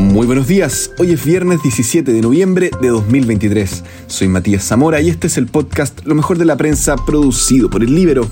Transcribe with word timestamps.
Muy 0.00 0.26
buenos 0.26 0.48
días, 0.48 0.90
hoy 0.98 1.12
es 1.12 1.24
viernes 1.24 1.62
17 1.62 2.10
de 2.10 2.20
noviembre 2.22 2.70
de 2.80 2.88
2023. 2.88 3.84
Soy 4.06 4.28
Matías 4.28 4.64
Zamora 4.64 5.00
y 5.02 5.10
este 5.10 5.26
es 5.26 5.36
el 5.36 5.46
podcast 5.46 6.00
Lo 6.04 6.14
mejor 6.14 6.38
de 6.38 6.46
la 6.46 6.56
prensa 6.56 6.96
producido 6.96 7.68
por 7.68 7.84
el 7.84 7.94
Libero. 7.94 8.28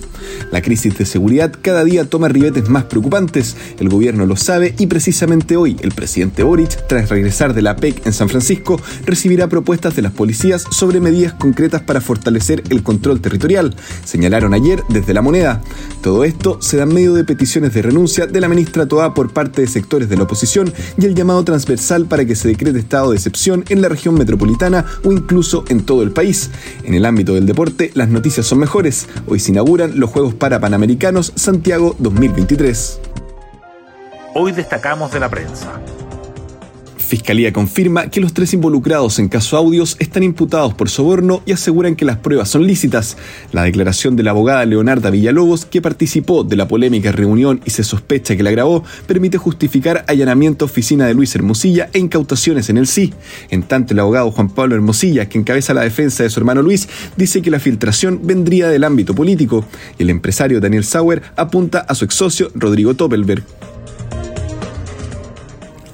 La 0.51 0.63
crisis 0.63 0.97
de 0.97 1.05
seguridad 1.05 1.53
cada 1.61 1.85
día 1.85 2.09
toma 2.09 2.29
ribetes 2.29 2.69
más 2.69 2.85
preocupantes, 2.85 3.57
el 3.79 3.91
gobierno 3.91 4.25
lo 4.27 4.37
sabe 4.37 4.75
y 4.79 4.87
precisamente 4.87 5.57
hoy 5.57 5.77
el 5.81 5.93
presidente 5.93 6.43
Boric, 6.43 6.87
tras 6.89 7.11
regresar 7.11 7.55
de 7.55 7.63
la 7.63 7.77
PEC 7.77 8.07
en 8.07 8.13
San 8.13 8.29
Francisco, 8.29 8.81
recibirá 9.05 9.49
propuestas 9.49 9.95
de 9.95 10.03
las 10.03 10.13
policías 10.13 10.65
sobre 10.71 11.01
medidas 11.01 11.35
concretas 11.35 11.83
para 11.83 12.01
fortalecer 12.01 12.65
el 12.71 12.83
control 12.83 13.21
territorial, 13.21 13.77
señalaron 14.05 14.55
ayer 14.55 14.83
desde 14.89 15.15
la 15.15 15.23
moneda. 15.23 15.63
Todo 16.03 16.25
esto 16.25 16.59
se 16.63 16.79
da 16.79 16.85
en 16.85 16.95
medio 16.95 17.13
de 17.13 17.25
peticiones 17.25 17.75
de 17.75 17.83
renuncia 17.83 18.27
de 18.27 18.41
la 18.41 18.49
ministra 18.49 18.87
Toa 18.87 19.13
por 19.13 19.33
parte 19.33 19.61
de 19.61 19.69
sectores 19.69 20.09
de 20.09 20.17
la 20.17 20.25
oposición 20.25 20.73
y 20.97 21.05
el 21.05 21.15
llamado 21.15 21.45
transversal 21.59 22.07
para 22.07 22.25
que 22.25 22.37
se 22.37 22.47
decrete 22.47 22.79
estado 22.79 23.11
de 23.11 23.17
excepción 23.17 23.65
en 23.69 23.83
la 23.83 23.89
región 23.89 24.15
metropolitana 24.15 24.85
o 25.05 25.13
incluso 25.13 25.65
en 25.69 25.85
todo 25.85 26.03
el 26.05 26.13
país. 26.13 26.51
En 26.85 26.95
el 26.95 27.05
ámbito 27.05 27.35
del 27.35 27.47
deporte, 27.47 27.91
las 27.95 28.09
noticias 28.09 28.47
son 28.47 28.59
mejores. 28.59 29.09
Hoy 29.27 29.41
se 29.41 29.51
inauguran 29.51 29.99
los 29.99 30.11
Juegos 30.11 30.35
para 30.35 30.61
Panamericanos 30.61 31.33
Santiago 31.35 31.97
2023. 31.99 33.01
Hoy 34.35 34.53
destacamos 34.53 35.13
de 35.13 35.19
la 35.19 35.29
prensa. 35.29 35.81
Fiscalía 37.09 37.55
confirma 37.55 38.11
que 38.11 38.21
los 38.21 38.35
tres 38.35 38.53
involucrados 38.53 39.19
en 39.19 39.29
caso 39.29 39.57
Audios 39.57 39.97
están 39.99 40.23
imputados 40.23 40.75
por 40.75 40.91
soborno 40.91 41.41
y 41.47 41.53
aseguran 41.53 41.97
que 41.97 42.05
las 42.05 42.19
pruebas 42.19 42.51
son 42.51 42.67
lícitas. 42.67 43.17
La 43.51 43.63
declaración 43.63 44.15
de 44.15 44.25
la 44.25 44.33
abogada 44.33 44.67
Leonarda 44.67 45.09
Villalobos, 45.09 45.65
que 45.65 45.81
participó 45.81 46.45
de 46.45 46.57
la 46.57 46.69
polémica 46.69 47.11
reunión 47.11 47.63
y 47.65 47.71
se 47.71 47.83
sospecha 47.83 48.37
que 48.37 48.43
la 48.43 48.51
grabó, 48.51 48.85
permite 49.07 49.39
justificar 49.39 50.05
allanamiento 50.07 50.67
oficina 50.67 51.07
de 51.07 51.15
Luis 51.15 51.35
Hermosilla 51.35 51.89
e 51.95 51.99
incautaciones 51.99 52.69
en 52.69 52.77
el 52.77 52.87
sí. 52.87 53.15
En 53.49 53.63
tanto, 53.63 53.95
el 53.95 54.01
abogado 54.01 54.31
Juan 54.31 54.51
Pablo 54.51 54.75
Hermosilla, 54.75 55.31
que 55.31 55.39
encabeza 55.39 55.73
la 55.73 55.85
defensa 55.85 56.25
de 56.25 56.29
su 56.29 56.39
hermano 56.41 56.61
Luis, 56.61 56.91
dice 57.17 57.41
que 57.41 57.51
la 57.51 57.59
filtración 57.59 58.21
vendría 58.25 58.69
del 58.69 58.85
ámbito 58.85 59.15
político. 59.15 59.65
El 59.99 60.11
empresario 60.11 60.61
Daniel 60.61 60.85
Sauer 60.85 61.23
apunta 61.37 61.79
a 61.79 61.95
su 61.95 62.05
ex 62.05 62.15
socio 62.15 62.51
Rodrigo 62.55 62.93
Toppelberg. 62.93 63.45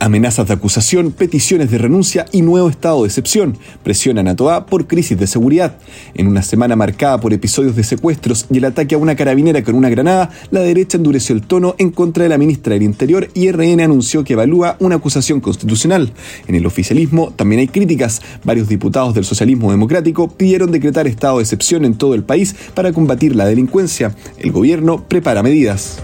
Amenazas 0.04 0.46
de 0.46 0.52
acusación, 0.52 1.12
peticiones 1.12 1.70
de 1.70 1.78
renuncia 1.78 2.26
y 2.30 2.42
nuevo 2.42 2.68
estado 2.68 3.00
de 3.00 3.08
excepción 3.08 3.56
presionan 3.82 4.28
a 4.28 4.36
Toa 4.36 4.66
por 4.66 4.86
crisis 4.86 5.18
de 5.18 5.26
seguridad. 5.26 5.78
En 6.12 6.26
una 6.26 6.42
semana 6.42 6.76
marcada 6.76 7.18
por 7.20 7.32
episodios 7.32 7.74
de 7.74 7.84
secuestros 7.84 8.44
y 8.52 8.58
el 8.58 8.66
ataque 8.66 8.96
a 8.96 8.98
una 8.98 9.16
carabinera 9.16 9.64
con 9.64 9.74
una 9.76 9.88
granada, 9.88 10.28
la 10.50 10.60
derecha 10.60 10.98
endureció 10.98 11.34
el 11.34 11.40
tono 11.40 11.74
en 11.78 11.90
contra 11.90 12.24
de 12.24 12.28
la 12.28 12.36
ministra 12.36 12.74
del 12.74 12.82
Interior 12.82 13.30
y 13.32 13.50
RN 13.50 13.80
anunció 13.80 14.24
que 14.24 14.34
evalúa 14.34 14.76
una 14.78 14.96
acusación 14.96 15.40
constitucional. 15.40 16.12
En 16.48 16.54
el 16.54 16.66
oficialismo 16.66 17.32
también 17.34 17.60
hay 17.60 17.68
críticas. 17.68 18.20
Varios 18.44 18.68
diputados 18.68 19.14
del 19.14 19.24
socialismo 19.24 19.70
democrático 19.70 20.28
pidieron 20.28 20.70
decretar 20.70 21.06
estado 21.06 21.38
de 21.38 21.44
excepción 21.44 21.86
en 21.86 21.94
todo 21.94 22.12
el 22.12 22.24
país 22.24 22.54
para 22.74 22.92
combatir 22.92 23.34
la 23.34 23.46
delincuencia. 23.46 24.14
El 24.36 24.52
gobierno 24.52 25.02
prepara 25.08 25.42
medidas. 25.42 26.02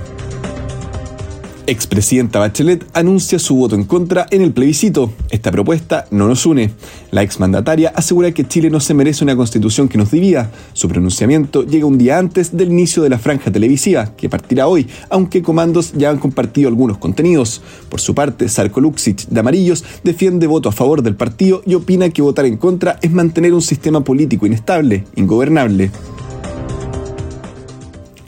Expresidenta 1.71 2.41
Bachelet 2.41 2.85
anuncia 2.95 3.39
su 3.39 3.55
voto 3.55 3.77
en 3.77 3.85
contra 3.85 4.27
en 4.33 4.43
el 4.43 4.53
plebiscito. 4.53 5.13
Esta 5.31 5.53
propuesta 5.53 6.05
no 6.11 6.27
nos 6.27 6.45
une. 6.45 6.73
La 7.13 7.23
exmandataria 7.23 7.93
asegura 7.95 8.33
que 8.33 8.45
Chile 8.45 8.71
no 8.71 8.81
se 8.81 8.93
merece 8.93 9.23
una 9.23 9.37
constitución 9.37 9.89
que 9.89 9.97
nos 9.97 10.11
divida. 10.11 10.51
Su 10.73 10.89
pronunciamiento 10.89 11.65
llega 11.65 11.87
un 11.87 11.97
día 11.97 12.19
antes 12.19 12.57
del 12.57 12.73
inicio 12.73 13.05
de 13.05 13.11
la 13.11 13.21
franja 13.21 13.53
televisiva, 13.53 14.17
que 14.17 14.29
partirá 14.29 14.67
hoy, 14.67 14.89
aunque 15.11 15.43
comandos 15.43 15.93
ya 15.93 16.11
han 16.11 16.19
compartido 16.19 16.69
algunos 16.69 16.99
contenidos. 16.99 17.63
Por 17.89 18.01
su 18.01 18.17
parte, 18.17 18.49
Sarko 18.49 18.81
Luxic, 18.81 19.29
de 19.29 19.39
Amarillos, 19.39 19.85
defiende 20.03 20.49
voto 20.49 20.71
a 20.71 20.73
favor 20.73 21.05
del 21.05 21.15
partido 21.15 21.63
y 21.65 21.75
opina 21.75 22.11
que 22.11 22.21
votar 22.21 22.47
en 22.47 22.57
contra 22.57 22.99
es 23.01 23.13
mantener 23.13 23.55
un 23.55 23.63
sistema 23.63 24.01
político 24.01 24.45
inestable, 24.45 25.05
ingobernable. 25.15 25.93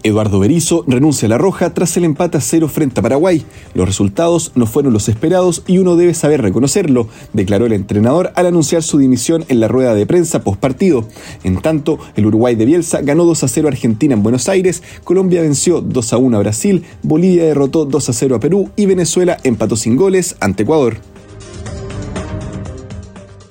Eduardo 0.03 0.41
Berizo 0.41 0.85
renuncia 0.87 1.27
a 1.27 1.29
la 1.29 1.39
Roja 1.39 1.75
tras 1.75 1.97
el 1.97 2.05
empate 2.05 2.39
a 2.39 2.41
cero 2.41 2.69
frente 2.69 3.01
a 3.01 3.03
Paraguay. 3.03 3.45
Los 3.75 3.87
resultados 3.87 4.53
no 4.55 4.67
fueron 4.67 4.93
los 4.93 5.09
esperados 5.09 5.63
y 5.67 5.79
uno 5.79 5.97
debe 5.97 6.15
saber 6.15 6.43
reconocerlo, 6.43 7.09
declaró 7.33 7.67
el 7.67 7.73
entrenador 7.73 8.33
al 8.35 8.47
anunciar 8.47 8.83
su 8.83 8.99
dimisión 8.99 9.45
en 9.49 9.61
la 9.61 9.69
rueda 9.69 9.95
de 9.95 10.07
prensa 10.07 10.43
post 10.43 10.61
partido. 10.61 11.07
En 11.45 11.61
tanto, 11.61 11.99
el 12.17 12.27
Uruguay 12.27 12.55
de 12.55 12.65
Bielsa 12.65 13.01
ganó 13.03 13.25
2 13.25 13.45
a 13.45 13.49
0 13.49 13.69
a 13.69 13.71
Argentina 13.71 14.15
en 14.15 14.23
Buenos 14.23 14.49
Aires, 14.49 14.83
Colombia 15.05 15.43
venció 15.43 15.81
2 15.81 16.12
a 16.12 16.17
1 16.17 16.37
a 16.37 16.41
Brasil, 16.41 16.85
Bolivia 17.03 17.45
derrotó 17.45 17.85
2 17.85 18.09
a 18.09 18.12
0 18.12 18.37
a 18.37 18.41
Perú 18.41 18.71
y 18.77 18.87
Venezuela 18.87 19.37
empató 19.45 19.77
sin 19.77 19.97
goles 19.97 20.37
ante 20.41 20.65
Ecuador. 20.65 20.97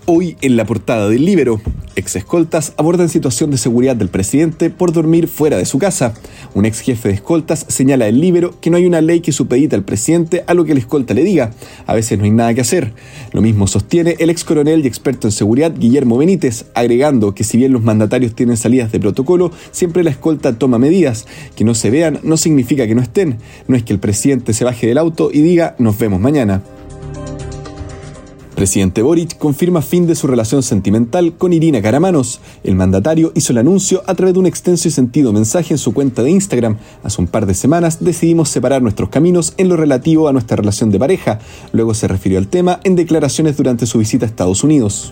Hoy 0.06 0.36
en 0.42 0.58
la 0.58 0.66
portada 0.66 1.08
del 1.08 1.26
Libero, 1.26 1.62
ex 1.96 2.16
escoltas 2.16 2.74
abordan 2.78 3.10
situación 3.10 3.52
de 3.52 3.58
seguridad 3.58 3.96
del 3.96 4.10
presidente 4.10 4.70
por 4.70 4.92
dormir 4.92 5.28
fuera 5.28 5.58
de 5.58 5.66
su 5.66 5.80
casa. 5.80 6.14
Un 6.54 6.66
ex 6.66 6.80
jefe 6.80 7.10
de 7.10 7.16
escoltas 7.16 7.66
señala 7.68 8.08
el 8.08 8.20
Libero 8.20 8.60
que 8.60 8.70
no 8.70 8.78
hay 8.78 8.86
una 8.86 9.02
ley 9.02 9.22
que 9.22 9.32
supedita 9.32 9.76
al 9.76 9.84
presidente 9.84 10.44
a 10.48 10.54
lo 10.54 10.66
que 10.66 10.72
el 10.72 10.78
escolta 10.78 11.14
le 11.14 11.24
diga. 11.24 11.52
A 11.86 11.94
veces 11.94 12.18
no 12.18 12.26
hay 12.26 12.32
nada 12.32 12.54
que 12.54 12.62
hacer. 12.62 12.94
Lo 13.34 13.42
mismo 13.42 13.68
sostiene 13.68 14.16
el 14.20 14.30
ex 14.30 14.44
coronel 14.44 14.84
y 14.84 14.88
experto 14.88 15.28
en 15.28 15.32
seguridad 15.32 15.74
Guillermo 15.78 16.18
Benítez, 16.18 16.66
agregando 16.74 17.36
que 17.36 17.44
si 17.44 17.58
bien 17.58 17.74
los 17.74 17.84
mandatarios 17.84 18.36
tienen 18.36 18.58
salidas 18.58 18.92
de 18.92 19.00
protocolo, 19.00 19.52
siempre 19.72 20.04
la 20.04 20.10
escolta 20.10 20.58
toma 20.58 20.80
medidas. 20.80 21.28
Que 21.56 21.64
no 21.64 21.76
se 21.76 21.90
vean 21.90 22.20
no 22.24 22.38
significa 22.38 22.88
que 22.88 22.96
no 22.96 23.02
estén. 23.02 23.38
No 23.68 23.76
es 23.76 23.84
que 23.84 23.94
el 23.94 24.00
presidente 24.00 24.54
se 24.54 24.66
baje 24.66 24.88
del 24.88 24.98
auto 24.98 25.30
y 25.32 25.42
diga 25.42 25.76
nos 25.80 25.98
vemos 25.98 26.20
mañana. 26.20 26.62
Presidente 28.62 29.02
Boric 29.02 29.40
confirma 29.40 29.82
fin 29.82 30.06
de 30.06 30.14
su 30.14 30.28
relación 30.28 30.62
sentimental 30.62 31.34
con 31.36 31.52
Irina 31.52 31.82
Caramanos. 31.82 32.42
El 32.64 32.76
mandatario 32.76 33.32
hizo 33.34 33.54
el 33.54 33.58
anuncio 33.58 34.04
a 34.06 34.14
través 34.14 34.36
de 34.36 34.40
un 34.40 34.46
extenso 34.46 34.88
y 34.88 34.92
sentido 34.92 35.34
mensaje 35.34 35.74
en 35.74 35.80
su 35.80 35.96
cuenta 35.96 36.22
de 36.22 36.30
Instagram. 36.30 36.78
Hace 37.04 37.22
un 37.22 37.26
par 37.26 37.48
de 37.48 37.56
semanas 37.56 38.04
decidimos 38.04 38.50
separar 38.50 38.84
nuestros 38.84 39.10
caminos 39.10 39.56
en 39.58 39.68
lo 39.68 39.78
relativo 39.78 40.28
a 40.28 40.32
nuestra 40.32 40.58
relación 40.58 40.92
de 40.92 41.00
pareja. 41.00 41.40
Luego 41.74 41.96
se 41.96 42.08
refirió 42.08 42.38
al 42.38 42.50
tema 42.50 42.80
en 42.84 42.96
declaraciones 42.96 43.58
durante 43.58 43.88
su 43.88 43.98
visita 43.98 44.28
a 44.28 44.30
Estados 44.30 44.64
Unidos. 44.64 45.12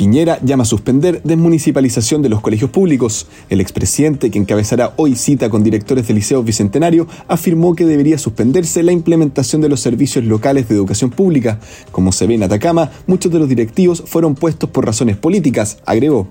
Piñera 0.00 0.38
llama 0.42 0.62
a 0.62 0.64
suspender 0.64 1.20
desmunicipalización 1.24 2.22
de 2.22 2.30
los 2.30 2.40
colegios 2.40 2.70
públicos. 2.70 3.26
El 3.50 3.60
expresidente, 3.60 4.30
que 4.30 4.38
encabezará 4.38 4.94
hoy 4.96 5.14
cita 5.14 5.50
con 5.50 5.62
directores 5.62 6.06
del 6.06 6.16
Liceo 6.16 6.42
Bicentenario, 6.42 7.06
afirmó 7.28 7.74
que 7.74 7.84
debería 7.84 8.16
suspenderse 8.16 8.82
la 8.82 8.92
implementación 8.92 9.60
de 9.60 9.68
los 9.68 9.80
servicios 9.80 10.24
locales 10.24 10.66
de 10.70 10.74
educación 10.74 11.10
pública. 11.10 11.60
Como 11.92 12.12
se 12.12 12.26
ve 12.26 12.36
en 12.36 12.44
Atacama, 12.44 12.90
muchos 13.06 13.30
de 13.30 13.40
los 13.40 13.48
directivos 13.50 14.02
fueron 14.06 14.36
puestos 14.36 14.70
por 14.70 14.86
razones 14.86 15.18
políticas, 15.18 15.76
agregó 15.84 16.28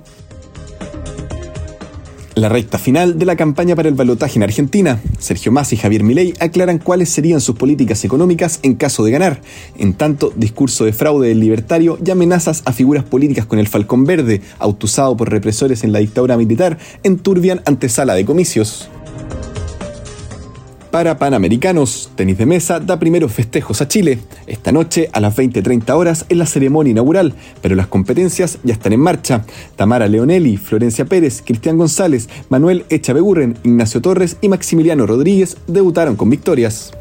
la 2.42 2.50
recta 2.50 2.78
final 2.78 3.20
de 3.20 3.26
la 3.26 3.36
campaña 3.36 3.76
para 3.76 3.90
el 3.90 3.96
balotaje 3.96 4.38
en 4.38 4.44
Argentina. 4.44 5.00
Sergio 5.18 5.52
Massa 5.52 5.76
y 5.76 5.78
Javier 5.78 6.04
Milei 6.04 6.34
aclaran 6.40 6.80
cuáles 6.80 7.10
serían 7.10 7.42
sus 7.42 7.56
políticas 7.56 8.04
económicas 8.06 8.60
en 8.64 8.76
caso 8.76 9.04
de 9.04 9.12
ganar. 9.12 9.42
En 9.78 9.94
tanto, 9.94 10.32
discurso 10.36 10.86
de 10.86 10.94
fraude 10.94 11.30
del 11.30 11.40
libertario 11.40 11.98
y 12.04 12.12
amenazas 12.12 12.62
a 12.66 12.74
figuras 12.74 13.04
políticas 13.04 13.46
con 13.46 13.60
el 13.60 13.68
Falcón 13.68 14.06
Verde, 14.06 14.42
autusado 14.60 15.16
por 15.18 15.30
represores 15.30 15.84
en 15.84 15.92
la 15.92 16.00
dictadura 16.00 16.38
militar, 16.38 16.78
enturbian 17.04 17.62
antesala 17.66 18.16
de 18.16 18.26
comicios. 18.26 18.90
Para 21.00 21.18
Panamericanos, 21.18 22.12
tenis 22.16 22.38
de 22.38 22.46
mesa 22.46 22.82
da 22.82 23.00
primeros 23.00 23.32
festejos 23.32 23.82
a 23.82 23.88
Chile. 23.88 24.20
Esta 24.48 24.74
noche, 24.74 25.08
a 25.14 25.22
las 25.22 25.34
20.30 25.34 25.96
horas, 25.96 26.26
es 26.28 26.36
la 26.36 26.46
ceremonia 26.46 26.92
inaugural, 26.92 27.36
pero 27.62 27.74
las 27.74 27.88
competencias 27.88 28.60
ya 28.66 28.74
están 28.74 28.92
en 28.92 29.00
marcha. 29.00 29.46
Tamara 29.78 30.10
Leonelli, 30.10 30.58
Florencia 30.58 31.06
Pérez, 31.06 31.42
Cristian 31.42 31.78
González, 31.78 32.28
Manuel 32.50 32.84
Echavegurren, 32.90 33.58
Ignacio 33.64 34.02
Torres 34.02 34.36
y 34.42 34.50
Maximiliano 34.50 35.06
Rodríguez 35.08 35.56
debutaron 35.68 36.18
con 36.18 36.30
victorias. 36.30 36.92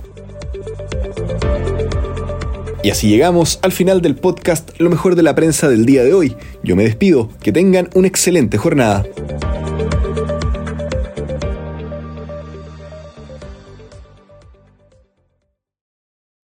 Y 2.84 2.90
así 2.90 3.08
llegamos 3.08 3.58
al 3.62 3.72
final 3.72 4.00
del 4.00 4.14
podcast 4.14 4.78
Lo 4.78 4.90
mejor 4.90 5.16
de 5.16 5.24
la 5.24 5.34
prensa 5.34 5.68
del 5.68 5.84
día 5.86 6.04
de 6.04 6.14
hoy. 6.14 6.36
Yo 6.62 6.76
me 6.76 6.84
despido, 6.84 7.30
que 7.42 7.50
tengan 7.50 7.90
una 7.94 8.06
excelente 8.06 8.58
jornada. 8.58 9.04